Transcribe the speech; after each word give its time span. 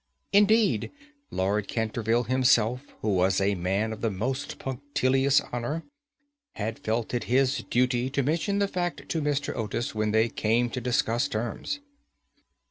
Indeed, 0.33 0.89
Lord 1.29 1.67
Canterville 1.67 2.23
himself, 2.23 2.81
who 3.01 3.09
was 3.09 3.39
a 3.39 3.53
man 3.53 3.93
of 3.93 4.01
the 4.01 4.09
most 4.09 4.57
punctilious 4.57 5.41
honour, 5.53 5.83
had 6.53 6.79
felt 6.79 7.13
it 7.13 7.25
his 7.25 7.59
duty 7.69 8.09
to 8.09 8.23
mention 8.23 8.57
the 8.57 8.67
fact 8.67 9.07
to 9.09 9.21
Mr. 9.21 9.55
Otis 9.55 9.93
when 9.93 10.09
they 10.09 10.27
came 10.27 10.71
to 10.71 10.81
discuss 10.81 11.27
terms. 11.27 11.81